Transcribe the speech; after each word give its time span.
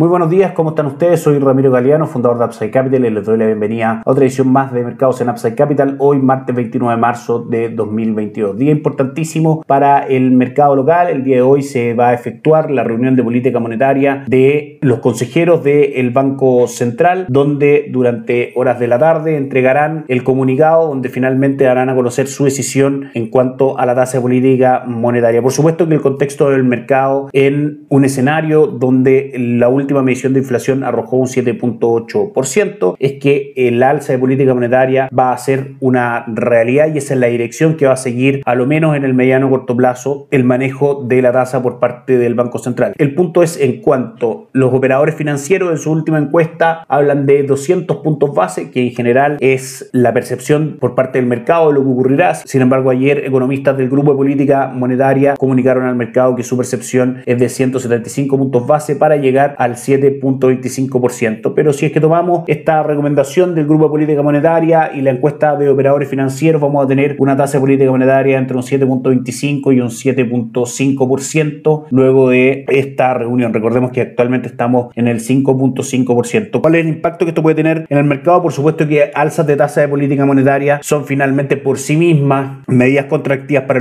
Muy 0.00 0.08
buenos 0.08 0.30
días, 0.30 0.52
¿cómo 0.52 0.70
están 0.70 0.86
ustedes? 0.86 1.20
Soy 1.20 1.38
Ramiro 1.38 1.70
Galeano, 1.70 2.06
fundador 2.06 2.38
de 2.38 2.46
Upside 2.46 2.70
Capital 2.70 3.04
y 3.04 3.10
les 3.10 3.22
doy 3.22 3.36
la 3.36 3.44
bienvenida 3.44 4.00
a 4.02 4.10
otra 4.10 4.24
edición 4.24 4.50
más 4.50 4.72
de 4.72 4.82
Mercados 4.82 5.20
en 5.20 5.28
Upside 5.28 5.54
Capital, 5.54 5.96
hoy 5.98 6.16
martes 6.20 6.56
29 6.56 6.94
de 6.94 6.98
marzo 6.98 7.40
de 7.40 7.68
2022. 7.68 8.56
Día 8.56 8.72
importantísimo 8.72 9.62
para 9.66 10.06
el 10.06 10.30
mercado 10.30 10.74
local. 10.74 11.10
El 11.10 11.22
día 11.22 11.36
de 11.36 11.42
hoy 11.42 11.60
se 11.60 11.92
va 11.92 12.08
a 12.08 12.14
efectuar 12.14 12.70
la 12.70 12.82
reunión 12.82 13.14
de 13.14 13.22
política 13.22 13.58
monetaria 13.60 14.24
de 14.26 14.78
los 14.80 15.00
consejeros 15.00 15.62
del 15.62 16.08
Banco 16.12 16.66
Central, 16.66 17.26
donde 17.28 17.90
durante 17.90 18.54
horas 18.56 18.80
de 18.80 18.86
la 18.86 18.98
tarde 18.98 19.36
entregarán 19.36 20.06
el 20.08 20.24
comunicado 20.24 20.88
donde 20.88 21.10
finalmente 21.10 21.64
darán 21.64 21.90
a 21.90 21.94
conocer 21.94 22.26
su 22.26 22.44
decisión 22.44 23.10
en 23.12 23.28
cuanto 23.28 23.78
a 23.78 23.84
la 23.84 23.94
tasa 23.94 24.16
de 24.16 24.22
política 24.22 24.82
monetaria. 24.86 25.42
Por 25.42 25.52
supuesto 25.52 25.86
que 25.86 25.92
el 25.92 26.00
contexto 26.00 26.48
del 26.48 26.64
mercado 26.64 27.28
en 27.34 27.84
un 27.90 28.06
escenario 28.06 28.66
donde 28.66 29.34
la 29.36 29.68
última 29.68 29.89
última 29.90 30.02
medición 30.02 30.32
de 30.32 30.40
inflación 30.40 30.84
arrojó 30.84 31.16
un 31.16 31.26
7.8%, 31.26 32.94
es 32.98 33.12
que 33.14 33.52
el 33.56 33.82
alza 33.82 34.12
de 34.12 34.20
política 34.20 34.54
monetaria 34.54 35.08
va 35.16 35.32
a 35.32 35.38
ser 35.38 35.72
una 35.80 36.24
realidad 36.28 36.94
y 36.94 36.98
esa 36.98 37.14
es 37.14 37.20
la 37.20 37.26
dirección 37.26 37.76
que 37.76 37.86
va 37.86 37.94
a 37.94 37.96
seguir, 37.96 38.40
a 38.44 38.54
lo 38.54 38.66
menos 38.66 38.96
en 38.96 39.04
el 39.04 39.14
mediano 39.14 39.50
corto 39.50 39.76
plazo, 39.76 40.28
el 40.30 40.44
manejo 40.44 41.04
de 41.04 41.22
la 41.22 41.32
tasa 41.32 41.60
por 41.60 41.80
parte 41.80 42.18
del 42.18 42.34
Banco 42.34 42.58
Central. 42.58 42.94
El 42.98 43.16
punto 43.16 43.42
es 43.42 43.58
en 43.58 43.80
cuanto 43.80 44.48
los 44.52 44.72
operadores 44.72 45.16
financieros 45.16 45.72
en 45.72 45.78
su 45.78 45.90
última 45.90 46.18
encuesta 46.18 46.84
hablan 46.86 47.26
de 47.26 47.42
200 47.42 47.96
puntos 47.96 48.32
base, 48.32 48.70
que 48.70 48.86
en 48.86 48.92
general 48.92 49.38
es 49.40 49.90
la 49.92 50.12
percepción 50.12 50.76
por 50.78 50.94
parte 50.94 51.18
del 51.18 51.26
mercado 51.26 51.68
de 51.68 51.74
lo 51.74 51.82
que 51.82 51.90
ocurrirá. 51.90 52.34
Sin 52.34 52.62
embargo, 52.62 52.90
ayer 52.90 53.24
economistas 53.24 53.76
del 53.76 53.88
Grupo 53.88 54.12
de 54.12 54.18
Política 54.18 54.70
Monetaria 54.72 55.34
comunicaron 55.34 55.84
al 55.84 55.96
mercado 55.96 56.36
que 56.36 56.44
su 56.44 56.56
percepción 56.56 57.22
es 57.26 57.38
de 57.40 57.48
175 57.48 58.38
puntos 58.38 58.66
base 58.68 58.94
para 58.94 59.16
llegar 59.16 59.56
al 59.58 59.76
7.25%. 59.86 61.52
Pero 61.54 61.72
si 61.72 61.86
es 61.86 61.92
que 61.92 62.00
tomamos 62.00 62.44
esta 62.46 62.82
recomendación 62.82 63.54
del 63.54 63.66
Grupo 63.66 63.84
de 63.84 63.90
Política 63.90 64.22
Monetaria 64.22 64.90
y 64.94 65.00
la 65.02 65.10
encuesta 65.10 65.56
de 65.56 65.68
operadores 65.68 66.08
financieros, 66.08 66.60
vamos 66.60 66.84
a 66.84 66.88
tener 66.88 67.16
una 67.18 67.36
tasa 67.36 67.58
de 67.58 67.60
política 67.60 67.90
monetaria 67.90 68.38
entre 68.38 68.56
un 68.56 68.62
7.25 68.62 69.74
y 69.74 69.80
un 69.80 69.88
7.5% 69.88 71.84
luego 71.90 72.30
de 72.30 72.64
esta 72.68 73.14
reunión. 73.14 73.52
Recordemos 73.52 73.90
que 73.90 74.00
actualmente 74.02 74.48
estamos 74.48 74.92
en 74.94 75.08
el 75.08 75.20
5.5%. 75.20 76.60
¿Cuál 76.60 76.74
es 76.74 76.80
el 76.82 76.88
impacto 76.88 77.24
que 77.24 77.30
esto 77.30 77.42
puede 77.42 77.56
tener 77.56 77.86
en 77.88 77.98
el 77.98 78.04
mercado? 78.04 78.42
Por 78.42 78.52
supuesto 78.52 78.86
que 78.86 79.10
alzas 79.14 79.46
de 79.46 79.56
tasa 79.56 79.80
de 79.80 79.88
política 79.88 80.24
monetaria 80.26 80.80
son 80.82 81.04
finalmente 81.04 81.56
por 81.56 81.78
sí 81.78 81.96
mismas 81.96 82.58
medidas 82.66 83.06
contractivas 83.06 83.64
para, 83.64 83.80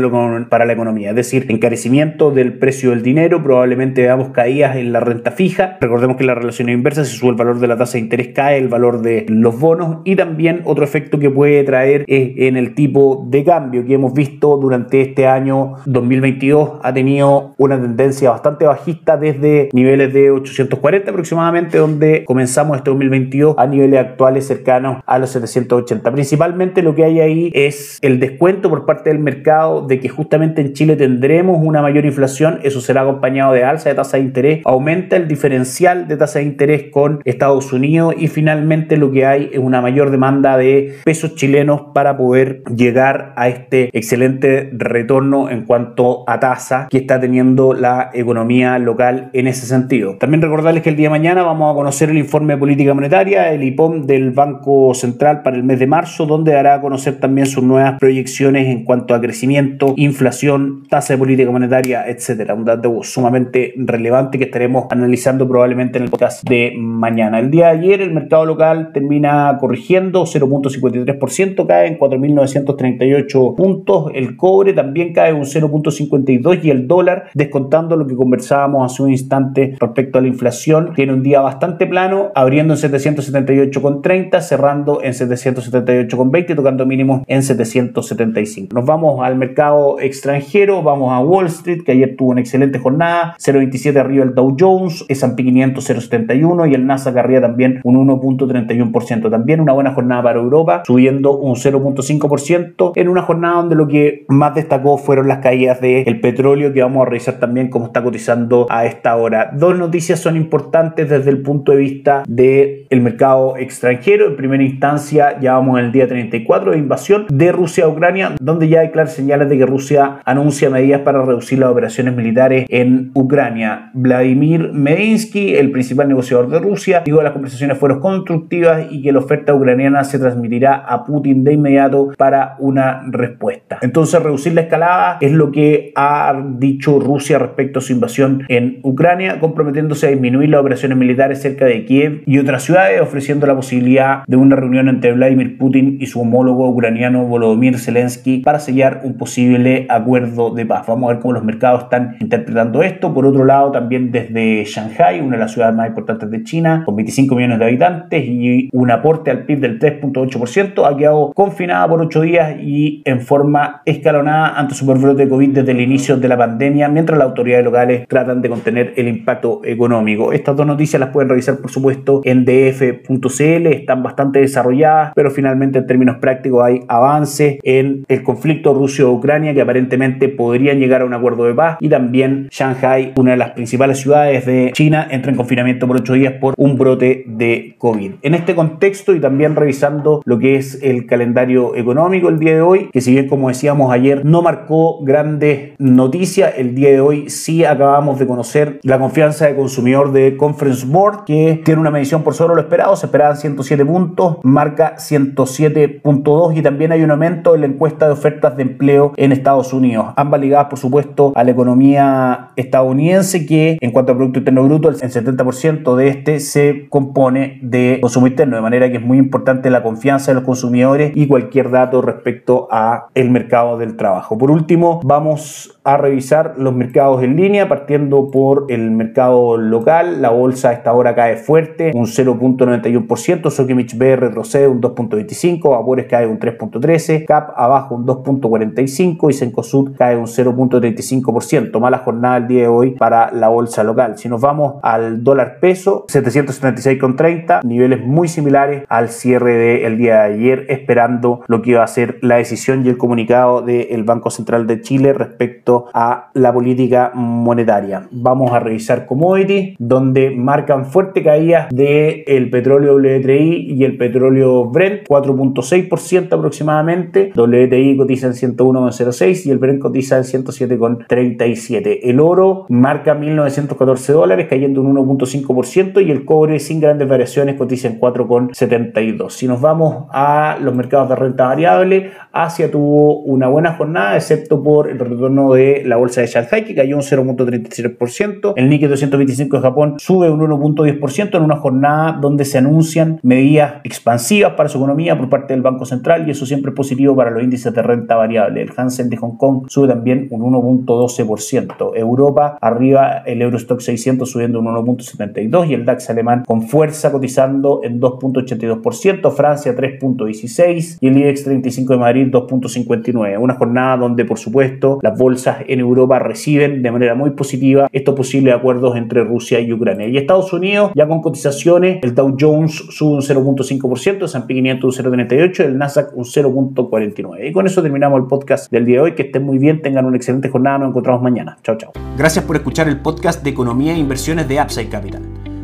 para 0.50 0.66
la 0.66 0.74
economía, 0.74 1.10
es 1.12 1.16
decir, 1.16 1.46
encarecimiento 1.50 2.32
del 2.32 2.54
precio 2.54 2.92
del 2.92 3.04
dinero, 3.04 3.44
probablemente 3.44 4.02
veamos 4.02 4.30
caídas 4.30 4.76
en 4.76 4.92
la 4.92 5.00
renta 5.00 5.32
fija, 5.32 5.78
Recordemos 5.90 6.18
que 6.18 6.24
la 6.24 6.36
relación 6.36 6.70
inversa, 6.70 7.04
si 7.04 7.18
sube 7.18 7.32
el 7.32 7.36
valor 7.36 7.60
de 7.60 7.66
la 7.66 7.76
tasa 7.76 7.94
de 7.94 8.02
interés, 8.02 8.28
cae 8.28 8.60
el 8.60 8.68
valor 8.68 9.02
de 9.02 9.26
los 9.28 9.60
bonos 9.60 10.02
y 10.04 10.16
también 10.16 10.62
otro 10.66 10.84
efecto 10.84 11.18
que 11.18 11.32
puede 11.32 11.64
traer 11.64 12.06
es 12.06 12.34
en 12.38 12.58
el 12.58 12.76
tipo 12.76 13.26
de 13.28 13.44
cambio 13.44 13.84
que 13.84 13.96
hemos 13.96 14.14
visto 14.14 14.56
durante 14.58 15.02
este 15.02 15.26
año 15.26 15.78
2022 15.88 16.74
ha 16.84 16.94
tenido 16.94 17.56
una 17.58 17.82
tendencia 17.82 18.30
bastante 18.30 18.66
bajista 18.66 19.18
desde 19.18 19.70
niveles 19.74 20.14
de 20.14 20.30
840 20.30 21.10
aproximadamente 21.10 21.80
donde 21.80 22.24
comenzamos 22.24 22.78
este 22.78 22.92
2022 22.92 23.56
a 23.58 23.66
niveles 23.66 24.00
actuales 24.00 24.46
cercanos 24.46 25.02
a 25.08 25.18
los 25.18 25.32
780. 25.32 26.12
Principalmente 26.12 26.84
lo 26.84 26.94
que 26.94 27.06
hay 27.06 27.20
ahí 27.20 27.52
es 27.56 27.98
el 28.04 28.20
descuento 28.20 28.70
por 28.70 28.86
parte 28.86 29.10
del 29.10 29.18
mercado 29.18 29.88
de 29.88 30.00
que 30.00 30.08
justamente 30.08 30.62
en 30.62 30.74
Chile 30.74 30.96
tendremos 30.96 31.58
una 31.60 31.82
mayor 31.82 32.06
inflación, 32.06 32.60
eso 32.62 32.80
será 32.80 33.02
acompañado 33.02 33.54
de 33.54 33.64
alza 33.64 33.90
de 33.90 33.96
tasa 33.96 34.18
de 34.18 34.24
interés, 34.24 34.62
aumenta 34.66 35.16
el 35.16 35.28
diferencial 35.28 35.69
de 35.78 36.18
tasa 36.18 36.40
de 36.40 36.46
interés 36.46 36.86
con 36.92 37.22
Estados 37.26 37.72
Unidos 37.72 38.16
y 38.18 38.28
finalmente 38.28 38.98
lo 38.98 39.12
que 39.12 39.26
hay 39.26 39.50
es 39.54 39.60
una 39.60 39.82
mayor 39.82 40.10
demanda 40.10 40.58
de 40.58 40.96
pesos 41.06 41.36
chilenos 41.36 41.82
para 41.94 42.18
poder 42.18 42.64
llegar 42.76 43.34
a 43.36 43.50
este 43.50 43.90
excelente 43.94 44.70
retorno 44.74 45.50
en 45.50 45.66
cuanto 45.66 46.24
a 46.28 46.40
tasa 46.40 46.88
que 46.90 46.98
está 46.98 47.20
teniendo 47.20 47.74
la 47.74 48.10
economía 48.14 48.80
local 48.80 49.30
en 49.34 49.48
ese 49.48 49.68
sentido. 49.68 50.18
También 50.18 50.42
recordarles 50.42 50.82
que 50.82 50.90
el 50.90 50.96
día 50.96 51.06
de 51.06 51.12
mañana 51.12 51.44
vamos 51.44 51.72
a 51.72 51.76
conocer 51.76 52.10
el 52.10 52.18
informe 52.18 52.56
de 52.56 52.60
política 52.60 52.94
monetaria, 52.94 53.54
el 53.54 53.64
IPOM 53.64 54.08
del 54.08 54.32
Banco 54.32 54.94
Central 54.96 55.44
para 55.44 55.56
el 55.56 55.64
mes 55.64 55.80
de 55.80 55.88
marzo, 55.88 56.26
donde 56.26 56.54
dará 56.54 56.76
a 56.76 56.82
conocer 56.82 57.20
también 57.20 57.46
sus 57.46 57.64
nuevas 57.64 58.00
proyecciones 58.00 58.68
en 58.68 58.84
cuanto 58.86 59.14
a 59.14 59.22
crecimiento, 59.22 59.94
inflación, 59.98 60.88
tasa 60.90 61.14
de 61.14 61.20
política 61.20 61.52
monetaria, 61.52 62.08
etcétera. 62.08 62.56
Un 62.56 62.66
dato 62.66 63.04
sumamente 63.04 63.74
relevante 63.78 64.40
que 64.40 64.46
estaremos 64.46 64.88
analizando 64.90 65.48
probablemente 65.48 65.59
en 65.66 66.04
el 66.04 66.10
podcast 66.10 66.48
de 66.48 66.74
mañana. 66.78 67.38
El 67.40 67.52
día 67.52 67.66
de 67.68 67.80
ayer 67.80 68.02
el 68.02 68.14
mercado 68.14 68.46
local 68.46 68.92
termina 68.94 69.58
corrigiendo 69.60 70.24
0.53%, 70.24 71.68
cae 71.68 71.88
en 71.88 72.00
4.938 72.00 73.56
puntos. 73.56 74.12
El 74.14 74.38
cobre 74.38 74.72
también 74.72 75.12
cae 75.12 75.34
un 75.34 75.44
0.52 75.44 76.64
y 76.64 76.70
el 76.70 76.88
dólar, 76.88 77.26
descontando 77.34 77.98
lo 77.98 78.08
que 78.08 78.16
conversábamos 78.16 78.90
hace 78.90 79.04
un 79.04 79.12
instante 79.12 79.76
respecto 79.80 80.18
a 80.18 80.22
la 80.22 80.30
inflación, 80.30 80.94
tiene 80.96 81.14
un 81.14 81.24
día 81.24 81.42
bastante 81.42 81.88
plano, 81.88 82.32
abriendo 82.36 82.74
en 82.74 82.80
778,30, 82.80 84.40
cerrando 84.40 85.02
en 85.04 85.12
778,20, 85.12 86.56
tocando 86.56 86.86
mínimos 86.86 87.24
en 87.28 87.44
775. 87.44 88.74
Nos 88.74 88.86
vamos 88.86 89.20
al 89.22 89.36
mercado 89.36 90.00
extranjero, 90.00 90.84
vamos 90.84 91.12
a 91.12 91.20
Wall 91.20 91.48
Street, 91.48 91.84
que 91.84 91.92
ayer 91.92 92.16
tuvo 92.18 92.32
una 92.32 92.40
excelente 92.40 92.80
jornada, 92.80 93.36
0.27 93.40 93.98
arriba 93.98 94.24
el 94.24 94.34
Dow 94.34 94.56
Jones, 94.58 95.04
S&P 95.10 95.49
500 95.50 95.80
0,71 95.82 96.70
y 96.70 96.76
el 96.76 96.86
Nasdaq 96.86 97.18
arriba 97.18 97.42
también 97.42 97.82
un 97.84 98.08
1.31%. 98.08 99.30
También 99.30 99.62
una 99.62 99.74
buena 99.74 99.94
jornada 99.94 100.24
para 100.24 100.40
Europa, 100.40 100.84
subiendo 100.86 101.38
un 101.38 101.56
0.5% 101.56 102.94
en 102.96 103.10
una 103.10 103.22
jornada 103.22 103.56
donde 103.56 103.76
lo 103.76 103.88
que 103.88 104.26
más 104.28 104.56
destacó 104.56 104.98
fueron 104.98 105.28
las 105.28 105.40
caídas 105.40 105.82
del 105.82 106.20
petróleo, 106.22 106.74
que 106.74 106.82
vamos 106.82 107.06
a 107.06 107.10
revisar 107.10 107.36
también 107.36 107.70
cómo 107.70 107.88
está 107.88 108.04
cotizando 108.04 108.68
a 108.70 108.86
esta 108.86 109.16
hora. 109.16 109.52
Dos 109.54 109.78
noticias 109.78 110.20
son 110.20 110.36
importantes 110.36 111.10
desde 111.10 111.30
el 111.30 111.42
punto 111.42 111.72
de 111.72 111.78
vista 111.78 112.24
del 112.28 112.88
el 112.90 113.02
mercado 113.02 113.58
extranjero. 113.58 114.28
En 114.28 114.36
primera 114.36 114.64
instancia, 114.64 115.40
ya 115.40 115.54
vamos 115.54 115.80
el 115.80 115.92
día 115.92 116.08
34 116.08 116.72
de 116.72 116.78
invasión 116.78 117.26
de 117.30 117.52
Rusia 117.52 117.86
a 117.86 117.88
Ucrania, 117.88 118.36
donde 118.40 118.68
ya 118.68 118.82
hay 118.82 118.92
claras 118.92 119.14
señales 119.14 119.50
de 119.50 119.58
que 119.58 119.66
Rusia 119.66 120.20
anuncia 120.26 120.70
medidas 120.70 121.02
para 121.02 121.24
reducir 121.24 121.60
las 121.60 121.70
operaciones 121.70 122.16
militares 122.16 122.66
en 122.70 123.12
Ucrania. 123.14 123.92
Vladimir 123.94 124.72
Medinsky 124.74 125.39
el 125.56 125.72
principal 125.72 126.08
negociador 126.08 126.50
de 126.50 126.60
Rusia, 126.60 127.02
dijo 127.06 127.18
que 127.18 127.24
las 127.24 127.34
conversaciones 127.34 127.78
fueron 127.78 128.00
constructivas 128.00 128.88
y 128.90 129.02
que 129.02 129.12
la 129.12 129.20
oferta 129.20 129.54
ucraniana 129.54 130.04
se 130.04 130.20
transmitirá 130.20 130.76
a 130.76 131.06
Putin 131.06 131.44
de 131.44 131.54
inmediato 131.54 132.10
para 132.18 132.56
una 132.60 133.04
respuesta. 133.08 133.80
Entonces, 133.82 134.22
reducir 134.22 134.54
la 134.54 134.62
escalada 134.62 135.18
es 135.22 135.32
lo 135.32 135.52
que 135.52 135.92
ha 135.96 136.34
dicho 136.58 137.00
Rusia 137.00 137.40
respecto 137.40 137.80
a 137.80 137.82
su 137.82 137.94
invasión 137.94 138.44
en 138.48 138.80
Ucrania, 138.84 139.40
comprometiéndose 139.40 140.08
a 140.08 140.10
disminuir 140.10 140.50
las 140.50 140.62
operaciones 140.62 140.98
militares 140.98 141.42
cerca 141.42 141.66
de 141.66 141.86
Kiev 141.86 142.24
y 142.26 142.40
otras 142.40 142.64
ciudades, 142.64 143.02
ofreciendo 143.02 143.48
la 143.48 143.56
posibilidad 143.56 144.24
de 144.28 144.36
una 144.36 144.56
reunión 144.56 144.90
entre 144.90 145.14
Vladimir 145.14 145.58
Putin 145.58 145.98
y 146.00 146.06
su 146.08 146.22
homólogo 146.22 146.70
ucraniano 146.70 147.26
Volodymyr 147.26 147.78
Zelensky 147.78 148.40
para 148.40 148.60
sellar 148.60 149.02
un 149.04 149.18
posible 149.18 149.86
acuerdo 149.90 150.54
de 150.54 150.66
paz. 150.66 150.86
Vamos 150.88 151.10
a 151.10 151.14
ver 151.14 151.22
cómo 151.22 151.34
los 151.34 151.44
mercados 151.44 151.84
están 151.84 152.18
interpretando 152.20 152.84
esto. 152.84 153.14
Por 153.14 153.26
otro 153.26 153.46
lado, 153.46 153.72
también 153.72 154.12
desde 154.12 154.64
Shanghai, 154.66 155.22
una 155.30 155.38
de 155.38 155.44
las 155.44 155.54
ciudades 155.54 155.76
más 155.76 155.88
importantes 155.88 156.30
de 156.30 156.44
China, 156.44 156.84
con 156.86 156.96
25 156.96 157.36
millones 157.36 157.60
de 157.60 157.66
habitantes 157.66 158.24
y 158.26 158.70
un 158.74 158.92
aporte 158.92 159.32
al 159.32 159.46
PIB 159.46 159.60
del 159.60 159.80
3.8%, 159.80 160.86
ha 160.86 160.98
quedado 160.98 161.32
confinada 161.34 161.88
por 161.88 162.02
8 162.02 162.22
días 162.22 162.56
y 162.62 163.02
en 163.06 163.22
forma 163.22 163.82
escalonada 163.86 164.60
ante 164.60 164.76
su 164.76 164.86
de 164.90 165.30
COVID 165.30 165.50
desde 165.50 165.72
el 165.72 165.82
inicio 165.82 166.18
de 166.18 166.28
la 166.28 166.38
pandemia, 166.38 166.90
mientras 166.90 167.18
las 167.18 167.28
autoridades 167.28 167.64
locales 167.64 168.08
tratan 168.08 168.42
de 168.42 168.50
contener 168.50 168.94
el 168.98 169.08
impacto 169.08 169.62
económico. 169.64 170.34
Estas 170.34 170.56
dos 170.56 170.66
noticias 170.66 171.00
las 171.00 171.10
pueden 171.10 171.30
revisar, 171.30 171.58
por 171.60 171.70
supuesto, 171.70 172.22
en 172.24 172.44
df.cl, 172.44 173.68
están 173.68 174.04
bastante 174.04 174.40
desarrolladas, 174.40 175.14
pero 175.16 175.30
finalmente 175.30 175.80
en 175.80 175.88
términos 175.88 176.18
prácticos 176.18 176.64
hay 176.64 176.82
avances 176.88 177.60
en 177.64 178.04
el 178.08 178.24
conflicto 178.24 178.74
Rusia-Ucrania 178.74 179.54
que 179.54 179.62
aparentemente 179.62 180.28
podrían 180.28 180.80
llegar 180.80 181.02
a 181.02 181.06
un 181.06 181.14
acuerdo 181.14 181.46
de 181.46 181.54
paz 181.54 181.78
y 181.80 181.90
también 181.90 182.48
Shanghai, 182.52 183.14
una 183.16 183.32
de 183.32 183.38
las 183.38 183.52
principales 183.52 184.00
ciudades 184.00 184.46
de 184.46 184.72
China, 184.74 185.08
entra 185.20 185.32
en 185.32 185.38
confinamiento 185.38 185.86
por 185.86 185.98
ocho 185.98 186.14
días 186.14 186.34
por 186.40 186.54
un 186.58 186.78
brote 186.78 187.26
de 187.28 187.76
COVID. 187.78 188.14
En 188.22 188.34
este 188.34 188.56
contexto 188.56 189.14
y 189.14 189.20
también 189.20 189.56
revisando 189.56 190.22
lo 190.26 190.40
que 190.40 190.56
es 190.56 190.80
el 190.82 191.06
calendario 191.06 191.76
económico 191.76 192.30
el 192.30 192.40
día 192.40 192.56
de 192.56 192.62
hoy, 192.62 192.90
que 192.92 193.02
si 193.02 193.12
bien 193.12 193.28
como 193.28 193.50
decíamos 193.50 193.92
ayer 193.92 194.26
no 194.26 194.42
marcó 194.42 195.04
grandes 195.04 195.74
noticias, 195.78 196.54
el 196.58 196.74
día 196.74 196.90
de 196.90 197.02
hoy 197.02 197.30
sí 197.30 197.66
acabamos 197.66 198.18
de 198.20 198.28
conocer 198.28 198.80
la 198.84 198.98
confianza 198.98 199.48
de 199.48 199.56
consumidor 199.56 200.12
de 200.12 200.38
Conference 200.38 200.86
Board, 200.86 201.26
que 201.26 201.62
tiene 201.64 201.82
una 201.82 201.92
medición 201.92 202.24
por 202.24 202.34
sobre 202.34 202.56
lo 202.56 202.62
esperado, 202.62 202.96
se 202.96 203.06
esperaban 203.08 203.38
107 203.38 203.86
puntos, 203.86 204.38
marca 204.44 204.96
107.2 204.98 206.58
y 206.58 206.62
también 206.62 206.92
hay 206.92 207.04
un 207.04 207.12
aumento 207.12 207.56
en 207.56 207.62
la 207.62 207.68
encuesta 207.68 208.06
de 208.06 208.14
ofertas 208.14 208.56
de 208.56 208.64
empleo 208.64 209.14
en 209.18 209.32
Estados 209.32 209.74
Unidos, 209.74 210.08
ambas 210.16 210.40
ligadas 210.40 210.68
por 210.70 210.80
supuesto 210.80 211.34
a 211.36 211.44
la 211.44 211.52
economía 211.52 212.50
estadounidense 212.56 213.46
que 213.46 213.78
en 213.82 213.92
cuanto 213.92 214.12
a 214.12 214.16
Producto 214.16 214.40
Interno 214.40 214.64
Bruto 214.64 214.90
el 214.90 214.96
70% 215.12 215.96
de 215.96 216.08
este 216.08 216.40
se 216.40 216.88
compone 216.90 217.60
de 217.62 218.00
consumo 218.02 218.28
interno, 218.28 218.56
de 218.56 218.62
manera 218.62 218.90
que 218.90 218.98
es 218.98 219.04
muy 219.04 219.18
importante 219.18 219.70
la 219.70 219.84
confianza 219.84 220.32
de 220.32 220.36
los 220.36 220.44
consumidores 220.44 221.12
y 221.16 221.28
cualquier 221.28 221.72
dato 221.72 222.02
respecto 222.02 222.68
a 222.72 223.08
el 223.16 223.30
mercado 223.30 223.78
del 223.78 223.96
trabajo. 223.96 224.38
Por 224.38 224.52
último, 224.52 225.00
vamos 225.04 225.80
a 225.84 225.98
revisar 225.98 226.56
los 226.58 226.76
mercados 226.76 227.24
en 227.24 227.36
línea, 227.36 227.68
partiendo 227.68 228.30
por 228.32 228.66
el 228.70 228.92
mercado 228.92 229.58
local. 229.58 230.22
La 230.22 230.30
bolsa 230.30 230.70
a 230.70 230.74
esta 230.74 230.94
hora 230.94 231.16
cae 231.16 231.38
fuerte, 231.38 231.92
un 231.94 232.06
0.91%, 232.06 233.50
Sokimich 233.50 233.98
B 233.98 234.16
retrocede 234.16 234.68
un 234.68 234.82
2.25%, 234.82 235.70
Vapores 235.70 236.06
cae 236.08 236.28
un 236.28 236.40
3.13%, 236.40 237.26
CAP 237.26 237.52
abajo 237.56 237.96
un 237.96 238.06
2.45% 238.06 239.30
y 239.30 239.34
Sencosud 239.34 239.96
cae 239.98 240.16
un 240.16 240.26
0.35%. 240.26 241.80
Mala 241.80 242.00
jornada 242.00 242.38
el 242.38 242.48
día 242.48 242.62
de 242.64 242.68
hoy 242.68 242.92
para 242.92 243.32
la 243.32 243.50
bolsa 243.50 243.84
local. 243.84 244.18
Si 244.18 244.30
nos 244.30 244.42
vamos 244.42 244.76
al 245.00 245.24
dólar 245.24 245.60
peso, 245.60 246.06
776,30, 246.08 247.64
niveles 247.64 248.02
muy 248.06 248.28
similares 248.28 248.84
al 248.90 249.10
cierre 249.10 249.54
del 249.54 249.98
día 249.98 250.22
de 250.24 250.34
ayer, 250.34 250.66
esperando 250.70 251.42
lo 251.48 251.62
que 251.62 251.72
iba 251.72 251.84
a 251.84 251.88
ser 251.88 252.20
la 252.22 252.38
decisión 252.38 252.86
y 252.86 252.90
el 252.90 252.98
comunicado 252.98 253.62
del 253.62 254.04
Banco 254.04 254.30
Central 254.30 254.68
de 254.68 254.82
Chile 254.82 255.14
respecto 255.14 255.86
a 255.94 256.30
la 256.34 256.54
política 256.54 257.12
monetaria. 257.14 258.08
Vamos 258.12 258.52
a 258.52 258.60
revisar 258.60 259.06
commodities, 259.06 259.76
donde 259.80 260.32
marcan 260.32 260.86
fuerte 260.86 261.24
caída 261.24 261.68
del 261.72 262.24
el 262.28 262.50
petróleo 262.50 262.96
WTI 262.96 263.74
y 263.74 263.84
el 263.84 263.98
petróleo 263.98 264.66
Brent, 264.66 265.08
4.6% 265.08 266.34
aproximadamente. 266.34 267.32
WTI 267.36 267.98
cotiza 267.98 268.28
en 268.28 268.34
101,06 268.34 269.46
y 269.46 269.52
el 269.52 269.58
Brent 269.58 269.80
cotiza 269.80 270.18
en 270.18 270.24
107,37. 270.24 272.00
El 272.04 272.20
oro 272.20 272.66
marca 272.70 273.16
1.914 273.16 274.14
dólares, 274.14 274.48
cayendo 274.50 274.79
un 274.82 274.96
1.5% 274.96 276.06
y 276.06 276.12
el 276.12 276.26
cobre 276.26 276.60
sin 276.60 276.80
grandes 276.80 277.08
variaciones 277.08 277.56
cotiza 277.56 277.88
en 277.88 278.00
4,72. 278.00 279.30
Si 279.30 279.48
nos 279.48 279.62
vamos 279.62 280.06
a 280.12 280.58
los 280.62 280.76
mercados 280.76 281.10
de 281.10 281.16
renta 281.16 281.46
variable, 281.46 282.12
Asia 282.32 282.70
tuvo 282.72 283.20
una 283.22 283.48
buena 283.48 283.74
jornada, 283.74 284.16
excepto 284.16 284.62
por 284.64 284.90
el 284.90 285.00
retorno 285.00 285.54
de 285.54 285.84
la 285.86 285.98
bolsa 285.98 286.22
de 286.22 286.28
Shanghai, 286.28 286.66
que 286.66 286.76
cayó 286.76 286.96
un 286.96 287.02
0.33%. 287.02 288.54
El 288.56 288.70
Nikkei 288.70 288.88
225 288.88 289.58
de 289.58 289.62
Japón 289.62 289.96
sube 289.98 290.30
un 290.30 290.40
1.10% 290.40 291.36
en 291.36 291.44
una 291.44 291.58
jornada 291.58 292.18
donde 292.20 292.46
se 292.46 292.58
anuncian 292.58 293.20
medidas 293.24 293.76
expansivas 293.84 294.54
para 294.54 294.70
su 294.70 294.78
economía 294.78 295.18
por 295.18 295.30
parte 295.30 295.54
del 295.54 295.62
Banco 295.62 295.86
Central 295.86 296.28
y 296.28 296.32
eso 296.32 296.46
siempre 296.46 296.70
es 296.70 296.76
positivo 296.76 297.16
para 297.16 297.32
los 297.32 297.44
índices 297.44 297.74
de 297.74 297.82
renta 297.82 298.16
variable. 298.16 298.62
El 298.62 298.72
Hansen 298.76 299.10
de 299.10 299.18
Hong 299.18 299.38
Kong 299.38 299.66
sube 299.68 299.88
también 299.88 300.28
un 300.32 300.42
1.12%. 300.42 301.92
Europa 301.96 302.58
arriba 302.62 303.24
el 303.26 303.42
Eurostock 303.42 303.80
600 303.80 304.30
subiendo 304.30 304.60
un 304.60 304.68
1.72 304.76 305.70
y 305.70 305.74
el 305.74 305.86
DAX 305.86 306.10
alemán 306.10 306.44
con 306.46 306.64
fuerza 306.64 307.12
cotizando 307.12 307.82
en 307.84 308.00
2.82%, 308.00 309.32
Francia 309.32 309.76
3.16 309.76 310.98
y 311.02 311.08
el 311.08 311.18
IBEX 311.18 311.44
35 311.44 311.94
de 311.94 312.00
Madrid 312.00 312.28
2.59. 312.28 313.38
Una 313.40 313.56
jornada 313.56 313.98
donde 313.98 314.26
por 314.26 314.38
supuesto 314.38 315.00
las 315.02 315.18
bolsas 315.18 315.58
en 315.68 315.80
Europa 315.80 316.20
reciben 316.20 316.82
de 316.82 316.92
manera 316.92 317.16
muy 317.16 317.32
positiva 317.32 317.90
estos 317.92 318.16
posibles 318.16 318.54
acuerdos 318.54 318.96
entre 318.96 319.24
Rusia 319.24 319.60
y 319.60 319.72
Ucrania. 319.74 320.08
Y 320.08 320.18
Estados 320.18 320.52
Unidos, 320.54 320.92
ya 320.96 321.08
con 321.08 321.22
cotizaciones, 321.22 322.00
el 322.04 322.16
Dow 322.16 322.36
Jones 322.40 322.74
sube 322.90 323.16
un 323.16 323.22
0.5%, 323.22 324.18
el 324.18 324.24
S&P 324.24 324.54
500 324.54 325.00
un 325.00 325.06
0.38%, 325.06 325.66
el 325.66 325.78
Nasdaq 325.78 326.16
un 326.16 326.26
0.49%. 326.26 327.48
Y 327.48 327.52
con 327.52 327.66
eso 327.66 327.82
terminamos 327.82 328.20
el 328.20 328.28
podcast 328.28 328.72
del 328.72 328.86
día 328.86 328.98
de 328.98 329.02
hoy. 329.02 329.16
Que 329.16 329.24
estén 329.24 329.44
muy 329.44 329.58
bien, 329.58 329.82
tengan 329.82 330.06
una 330.06 330.18
excelente 330.18 330.50
jornada, 330.50 330.80
nos 330.80 330.90
encontramos 330.90 331.22
mañana. 331.22 331.58
Chao, 331.64 331.78
chao. 331.78 331.92
Gracias 332.18 332.46
por 332.46 332.56
escuchar 332.56 332.88
el 332.88 333.00
podcast 333.00 333.44
de 333.44 333.50
Economía 333.50 333.94
e 333.94 333.98
Inversiones 333.98 334.48
de 334.60 334.66
Upside 334.66 334.90
Capital. 334.90 335.22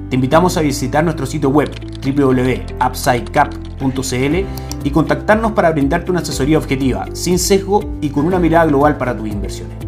Te 0.09 0.15
invitamos 0.15 0.57
a 0.57 0.61
visitar 0.61 1.03
nuestro 1.03 1.25
sitio 1.25 1.49
web 1.49 1.69
www.upsidecap.cl 2.03 4.45
y 4.83 4.91
contactarnos 4.91 5.53
para 5.53 5.71
brindarte 5.71 6.11
una 6.11 6.19
asesoría 6.21 6.57
objetiva, 6.57 7.05
sin 7.13 7.39
sesgo 7.39 7.95
y 8.01 8.09
con 8.09 8.25
una 8.25 8.39
mirada 8.39 8.65
global 8.67 8.97
para 8.97 9.17
tus 9.17 9.27
inversiones. 9.27 9.84